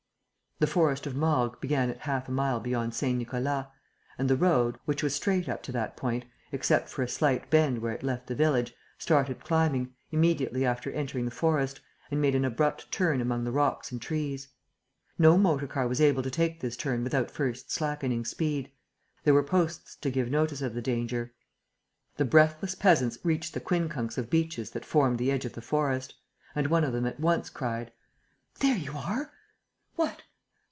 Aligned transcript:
The 0.59 0.67
Forest 0.67 1.07
of 1.07 1.15
Morgues 1.15 1.57
began 1.59 1.89
at 1.89 2.01
half 2.01 2.29
a 2.29 2.31
mile 2.31 2.59
beyond 2.59 2.93
Saint 2.93 3.17
Nicolas; 3.17 3.65
and 4.19 4.29
the 4.29 4.35
road, 4.35 4.77
which 4.85 5.01
was 5.01 5.15
straight 5.15 5.49
up 5.49 5.63
to 5.63 5.71
that 5.71 5.97
point, 5.97 6.23
except 6.51 6.87
for 6.87 7.01
a 7.01 7.07
slight 7.07 7.49
bend 7.49 7.79
where 7.79 7.93
it 7.93 8.03
left 8.03 8.27
the 8.27 8.35
village, 8.35 8.75
started 8.99 9.39
climbing, 9.43 9.95
immediately 10.11 10.63
after 10.63 10.91
entering 10.91 11.25
the 11.25 11.31
forest, 11.31 11.81
and 12.11 12.21
made 12.21 12.35
an 12.35 12.45
abrupt 12.45 12.91
turn 12.91 13.21
among 13.21 13.43
the 13.43 13.51
rocks 13.51 13.91
and 13.91 14.03
trees. 14.03 14.49
No 15.17 15.35
motor 15.35 15.65
car 15.65 15.87
was 15.87 15.99
able 15.99 16.21
to 16.21 16.29
take 16.29 16.59
this 16.59 16.77
turn 16.77 17.03
without 17.03 17.31
first 17.31 17.71
slackening 17.71 18.23
speed. 18.23 18.71
There 19.23 19.33
were 19.33 19.41
posts 19.41 19.95
to 19.95 20.11
give 20.11 20.29
notice 20.29 20.61
of 20.61 20.75
the 20.75 20.81
danger. 20.83 21.33
The 22.17 22.25
breathless 22.25 22.75
peasants 22.75 23.17
reached 23.23 23.55
the 23.55 23.61
quincunx 23.61 24.15
of 24.15 24.29
beeches 24.29 24.69
that 24.71 24.85
formed 24.85 25.17
the 25.17 25.31
edge 25.31 25.45
of 25.45 25.53
the 25.53 25.61
forest. 25.63 26.13
And 26.53 26.67
one 26.67 26.83
of 26.83 26.93
them 26.93 27.07
at 27.07 27.19
once 27.19 27.49
cried: 27.49 27.91
"There 28.59 28.77
you 28.77 28.91
are!" 28.95 29.33
"What?" 29.95 30.21